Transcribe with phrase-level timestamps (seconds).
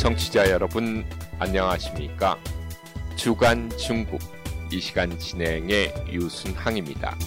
[0.00, 1.04] 청취자 여러분
[1.38, 2.38] 안녕하십니까?
[3.16, 4.18] 주간 중국
[4.72, 7.18] 이 시간 진행의 유순항입니다.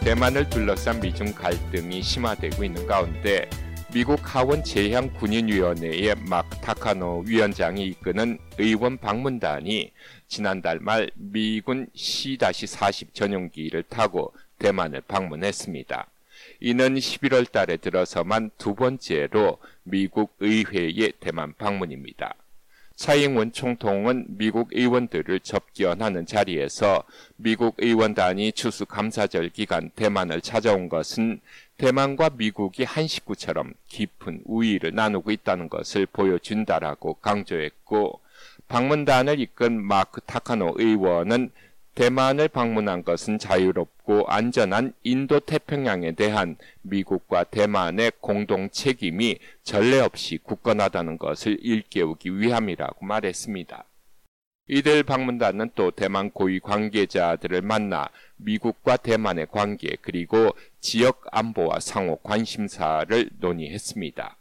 [0.00, 3.48] 대만을 둘러싼 미중 갈등이 심화되고 있는 가운데
[3.94, 9.92] 미국 하원 제향 군인위원회의 마크 타카노 위원장이 이끄는 의원 방문단이
[10.26, 16.08] 지난달 말 미군 C-40 전용기를 타고 대만을 방문했습니다.
[16.60, 22.34] 이는 11월 달에 들어서만 두 번째로 미국 의회의 대만 방문입니다.
[22.96, 27.04] 차잉원 총통은 미국 의원들을 접견하는 자리에서
[27.36, 31.40] 미국 의원단이 추수 감사절 기간 대만을 찾아온 것은
[31.76, 38.20] 대만과 미국이 한 식구처럼 깊은 우위를 나누고 있다는 것을 보여준다라고 강조했고
[38.68, 41.50] 방문단을 이끈 마크 타카노 의원은
[41.96, 51.16] 대만을 방문한 것은 자유롭고 안전한 인도 태평양에 대한 미국과 대만의 공동 책임이 전례 없이 굳건하다는
[51.16, 53.84] 것을 일깨우기 위함이라고 말했습니다.
[54.68, 60.50] 이들 방문단은 또 대만 고위 관계자들을 만나 미국과 대만의 관계 그리고
[60.80, 64.36] 지역 안보와 상호 관심사를 논의했습니다.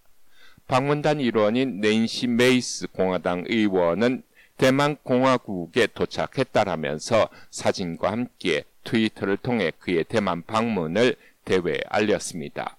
[0.68, 4.24] 방문단 일원인 낸시 메이스 공화당 의원은
[4.58, 12.78] 대만 공화국에 도착했다라면서 사진과 함께 트위터를 통해 그의 대만 방문을 대회에 알렸습니다.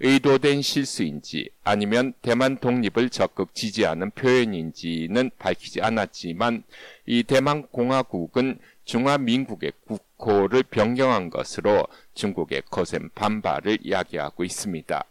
[0.00, 6.64] 의도된 실수인지 아니면 대만 독립을 적극 지지하는 표현인지는 밝히지 않았지만
[7.06, 15.04] 이 대만 공화국은 중화민국의 국호를 변경한 것으로 중국의 거센 반발을 야기하고 있습니다.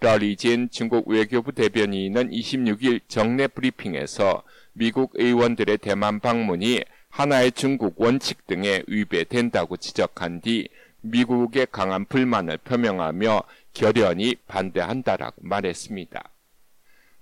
[0.00, 4.42] 러리진 중국 외교부 대변인은 26일 정례 브리핑에서
[4.74, 10.68] 미국 의원들의 대만 방문이 하나의 중국 원칙 등에 위배된다고 지적한 뒤
[11.00, 13.42] 미국의 강한 불만을 표명하며
[13.72, 16.30] 결연히 반대한다라고 말했습니다.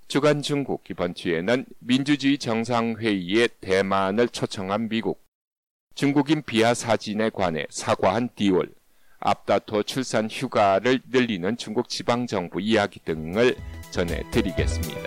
[0.07, 5.23] 주간 중국 이번 주에는 민주주의 정상회의에 대만을 초청한 미국,
[5.95, 8.71] 중국인 비하 사진에 관해 사과한 디올,
[9.25, 13.55] 앞다퉈 출산 휴가를 늘리는 중국 지방정부 이야기 등을
[13.89, 15.01] 전해드리겠습니다.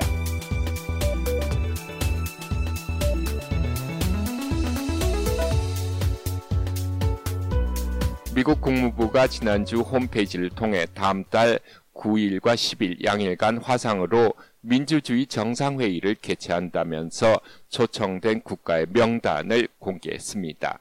[8.34, 11.60] 미국 국무부가 지난주 홈페이지를 통해 다음 달
[11.94, 20.80] 9일과 10일 양일간 화상으로 민주주의 정상회의를 개최한다면서 초청된 국가의 명단을 공개했습니다.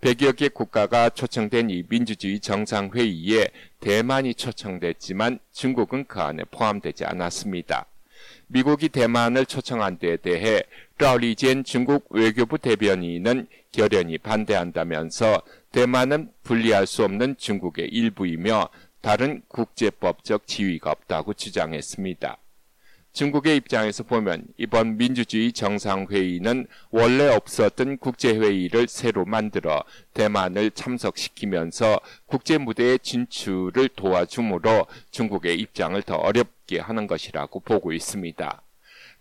[0.00, 3.48] 100여 개 국가가 초청된 이 민주주의 정상회의에
[3.80, 7.86] 대만이 초청됐지만 중국은 그 안에 포함되지 않았습니다.
[8.46, 10.62] 미국이 대만을 초청한 데에 대해
[10.98, 18.68] 라리젠 중국 외교부 대변인은 결연히 반대한다면서 대만은 분리할 수 없는 중국의 일부이며
[19.02, 22.38] 다른 국제법적 지위가 없다고 주장했습니다.
[23.12, 29.82] 중국의 입장에서 보면 이번 민주주의 정상회의는 원래 없었던 국제회의를 새로 만들어
[30.14, 38.62] 대만을 참석시키면서 국제무대의 진출을 도와주므로 중국의 입장을 더 어렵게 하는 것이라고 보고 있습니다.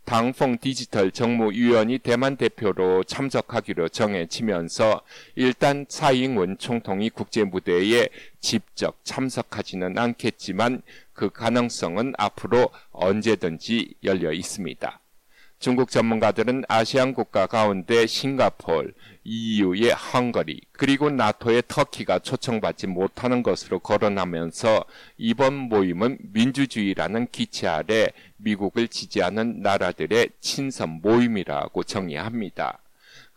[0.09, 5.03] 당펑 디지털 정무위원이 대만 대표로 참석하기로 정해지면서
[5.35, 8.09] 일단蔡英원 총통이 국제 무대에
[8.39, 10.81] 직접 참석하지는 않겠지만
[11.13, 14.99] 그 가능성은 앞으로 언제든지 열려 있습니다.
[15.59, 18.93] 중국 전문가들은 아시안 국가 가운데 싱가폴,
[19.25, 24.85] EU의 헝거리, 그리고 나토의 터키가 초청받지 못하는 것으로 거론하면서
[25.17, 32.79] 이번 모임은 민주주의라는 기체 아래 미국을 지지하는 나라들의 친선 모임이라고 정의합니다.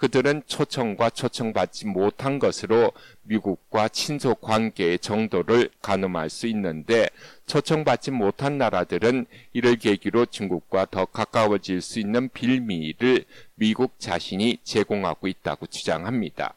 [0.03, 2.91] 그들은 초청과 초청받지 못한 것으로
[3.23, 7.09] 미국과 친소 관계의 정도를 가늠할 수 있는데
[7.47, 15.69] 초청받지 못한 나라들은 이를 계기로 중국과 더 가까워질 수 있는 빌미를 미국 자신이 제공하고 있다고
[15.69, 16.57] 주장합니다.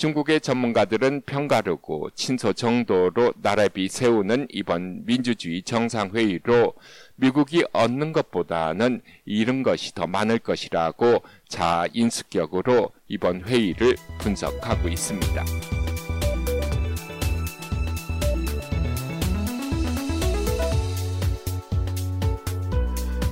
[0.00, 6.72] 중국의 전문가들은 평가르고 친소 정도로 나라비 세우는 이번 민주주의 정상회의로
[7.16, 15.44] 미국이 얻는 것보다는 잃은 것이 더 많을 것이라고 자인수격으로 이번 회의를 분석하고 있습니다.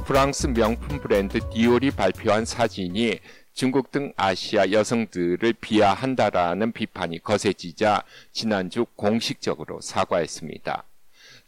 [0.05, 3.20] 프랑스 명품 브랜드 디올이 발표한 사진이
[3.58, 10.84] 중국 등 아시아 여성들을 비하한다라는 비판이 거세지자 지난주 공식적으로 사과했습니다.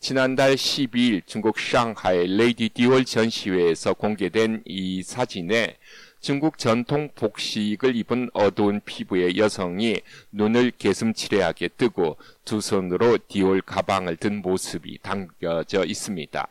[0.01, 5.77] 지난달 12일 중국 상하이 레이디 디올 전시회에서 공개된 이 사진에
[6.19, 10.01] 중국 전통 복식을 입은 어두운 피부의 여성이
[10.33, 16.49] 눈을 개슴치레하게 뜨고 두 손으로 디올 가방을 든 모습이 담겨져 있습니다.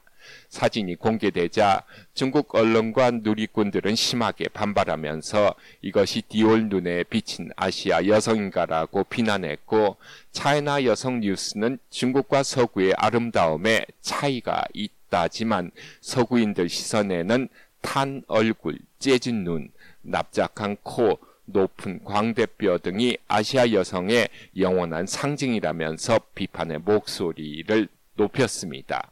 [0.50, 1.84] 사진이 공개되자
[2.14, 9.98] 중국 언론과 누리꾼들은 심하게 반발하면서 이것이 디올 눈에 비친 아시아 여성인가라고 비난했고
[10.32, 15.72] 차이나 여성 뉴스는 중국과 서구의 아름다움에 차이가 있다지만
[16.02, 17.50] 서구인들 시선에는
[17.82, 19.72] 탄 얼굴, 째진 눈,
[20.02, 21.20] 납작한 코,
[21.52, 29.12] 높은 광대뼈 등이 아시아 여성의 영원한 상징이라면서 비판의 목소리를 높였습니다.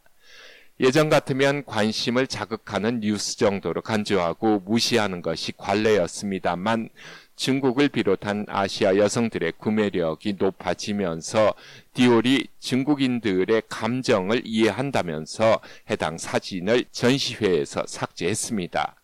[0.80, 6.90] 예전 같으면 관심을 자극하는 뉴스 정도로 간주하고 무시하는 것이 관례였습니다만
[7.36, 11.56] 중국을 비롯한 아시아 여성들의 구매력이 높아지면서
[11.96, 18.96] 디올이 중국인들의 감정을 이해한다면서 해당 사진을 전시회에서 삭제했습니다.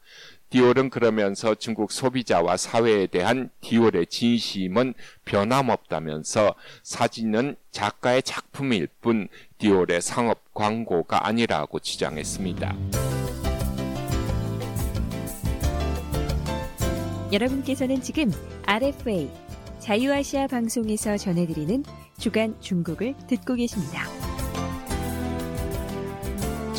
[0.54, 4.94] 디올은 그러면서 중국 소비자와 사회에 대한 디올의 진심은
[5.26, 6.54] 변함없다면서
[6.84, 9.30] 사진은 작가의 작품일 뿐
[9.64, 12.76] 디올의 상업 광고가 아니라고 주장했습니다.
[17.32, 18.30] 여러분께서는 지금
[18.66, 19.30] RFA
[19.80, 21.86] 자유아시아 방송에서 전해드리는
[22.18, 24.04] 주간 중국을 듣고 계십니다.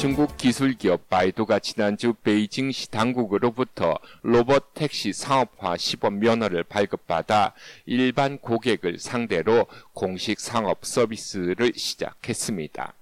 [0.04, 7.54] 중국 기술기업 바이두가 지난주 베이징시 당국으로부터 로봇 택시 상업화 시범 면허를 발급받아
[7.86, 12.94] 일반 고객을 상대로 공식 상업 서비스를 시작했습니다.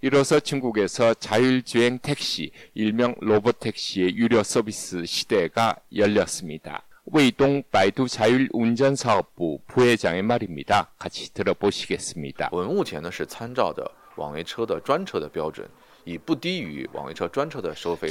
[0.00, 6.84] 이로써 중국에서 자율주행 택시, 일명 로봇 택시의 유료 서비스 시대가 열렸습니다.
[7.06, 10.92] 웨이동 바이두 자율운전사업부 부회장의 말입니다.
[10.98, 12.50] 같이 들어보시겠습니다.
[12.52, 15.68] 我们目前呢是参照的网约车的专车的标准。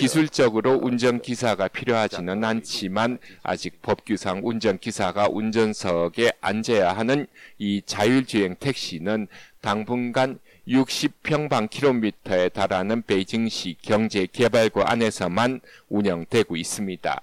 [0.01, 7.27] 기술적으로 운전기사가 필요하지는 않지만 아직 법규상 운전기사가 운전석에 앉아야 하는
[7.59, 9.29] 이 자율주행 택시는
[9.61, 17.23] 당분간 60평방킬로미터에 달하는 베이징시 경제개발구 안에서만 운영되고 있습니다.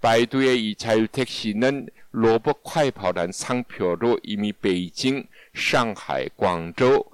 [0.00, 7.04] 바이두의 이 자율택시는 로봇 콰이퍼란 상표로 이미 베이징, 상하이, 광저우,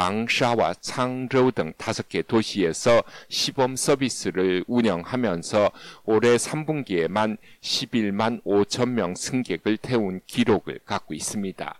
[0.00, 5.70] 장샤와 창저우 등 다섯 개 도시에서 시범 서비스를 운영하면서
[6.04, 11.78] 올해 3분기에 만 11만 5천 명 승객을 태운 기록을 갖고 있습니다.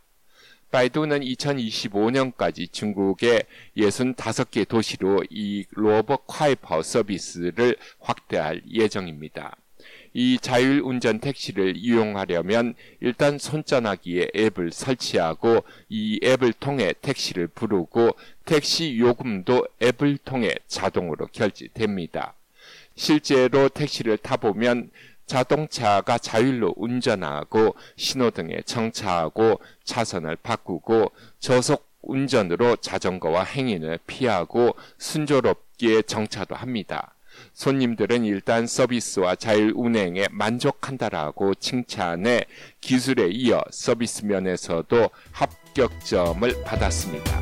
[0.71, 3.45] 바이두는 2025년까지 중국의
[3.79, 9.57] 65개 도시로 이 로봇 콰이퍼 서비스를 확대할 예정입니다.
[10.13, 19.67] 이 자율운전 택시를 이용하려면 일단 손전화기에 앱을 설치하고 이 앱을 통해 택시를 부르고 택시 요금도
[19.83, 22.35] 앱을 통해 자동으로 결제됩니다.
[22.97, 24.91] 실제로 택시를 타보면
[25.27, 37.15] 자동차가 자율로 운전하고 신호등에 정차하고 차선을 바꾸고 저속 운전으로 자전거와 행인을 피하고 순조롭게 정차도 합니다.
[37.53, 42.45] 손님들은 일단 서비스와 자율 운행에 만족한다라고 칭찬해
[42.81, 47.41] 기술에 이어 서비스 면에서도 합격점을 받았습니다.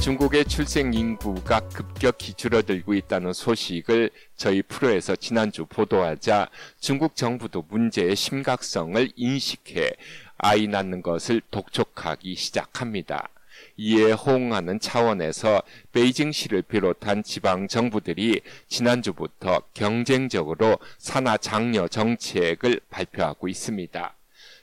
[0.00, 6.48] 중국의 출생 인구가 급격히 줄어들고 있다는 소식을 저희 프로에서 지난주 보도하자
[6.80, 9.92] 중국 정부도 문제의 심각성을 인식해
[10.42, 13.28] 아이 낳는 것을 독촉하기 시작합니다.
[13.76, 24.14] 이에 호응하는 차원에서 베이징시를 비롯한 지방 정부들이 지난주부터 경쟁적으로 산하 장려 정책을 발표하고 있습니다.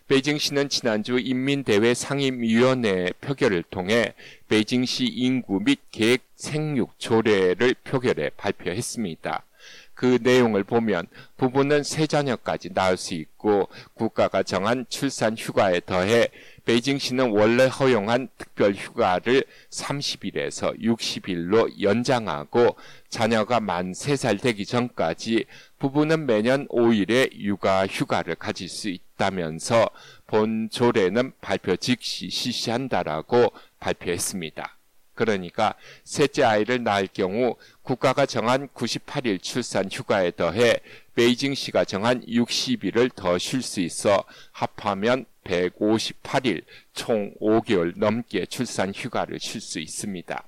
[0.07, 4.13] 베이징시는 지난주 인민대회 상임위원회 표결을 통해
[4.47, 9.43] 베이징시 인구 및 계획 생육 조례를 표결에 발표했습니다.
[9.97, 16.29] 그 내용을 보면 부부는 세 자녀까지 낳을 수 있고 국가가 정한 출산 휴가에 더해
[16.65, 22.75] 베이징시는 원래 허용한 특별 휴가를 30일에서 60일로 연장하고
[23.09, 25.45] 자녀가 만 3살 되기 전까지
[25.79, 29.89] 부부는 매년 5일의 육아 휴가를 가질 수 있다면서
[30.27, 34.76] 본 조례는 발표 즉시 실시한다라고 발표했습니다.
[35.17, 35.73] 그러니까
[36.05, 40.77] 셋째 아이를 낳을 경우 국가가 정한 98일 출산 휴가에 더해
[41.15, 49.59] 베이징시가 정한 60일을 더 쉴 수 있어 합하면 158일 총 5개월 넘게 출산 휴가를 쉴
[49.59, 50.47] 수 있습니다.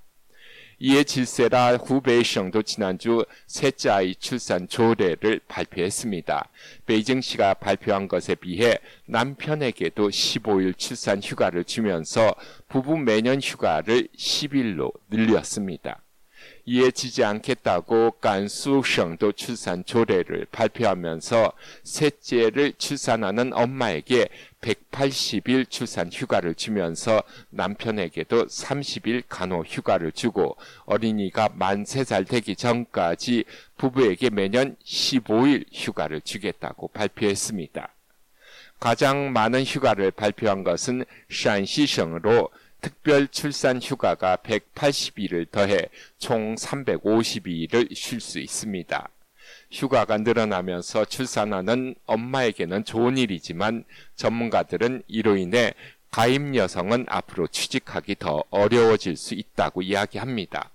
[0.81, 6.47] 이에 질세라 후베이성도 지난주 셋째 아이 출산 조례를 발표했습니다.
[6.85, 12.33] 베이징시가 발표한 것에 비해 남편에게도 15일 출산 휴가를 주면서
[12.69, 16.01] 부부 매년 휴가를 10일로 늘렸습니다.
[16.65, 21.51] 이에 지지 않겠다고 간수성도 출산 조례를 발표하면서
[21.83, 24.29] 셋째를 출산하는 엄마에게
[24.61, 33.45] 180일 출산 휴가를 주면서 남편에게도 30일 간호 휴가를 주고 어린이가 만 3살 되기 전까지
[33.77, 37.95] 부부에게 매년 15일 휴가를 주겠다고 발표했습니다.
[38.79, 42.49] 가장 많은 휴가를 발표한 것은 샨시성으로
[42.81, 49.09] 특별 출산 휴가가 180일을 더해 총 352일을 쉴 수 있습니다.
[49.71, 53.83] 휴가가 늘어나면서 출산하는 엄마에게는 좋은 일이지만
[54.15, 55.73] 전문가들은 이로 인해
[56.11, 60.71] 가임 여성은 앞으로 취직하기 더 어려워질 수 있다고 이야기합니다.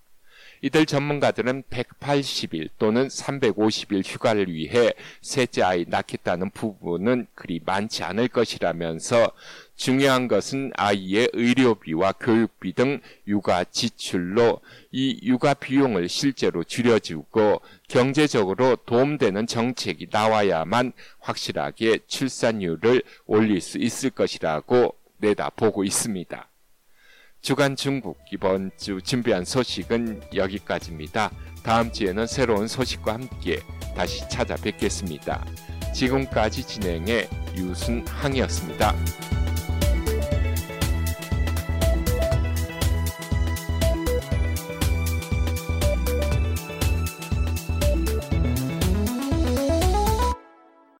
[0.64, 9.30] 이들 전문가들은 180일 또는 350일 휴가를 위해 셋째 아이 낳겠다는 부부는 그리 많지 않을 것이라면서
[9.76, 19.46] 중요한 것은 아이의 의료비와 교육비 등 육아 지출로 이 육아 비용을 실제로 줄여주고 경제적으로 도움되는
[19.46, 26.48] 정책이 나와야만 확실하게 출산율을 올릴 수 있을 것이라고 내다보고 있습니다.
[27.44, 31.30] 주간 중국 이번 주 준비한 소식은 여기까지입니다.
[31.62, 33.60] 다음 주에는 새로운 소식과 함께
[33.94, 35.44] 다시 찾아뵙겠습니다.
[35.92, 38.94] 지금까지 진행해 유순항이었습니다.